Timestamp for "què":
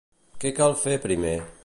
0.43-0.53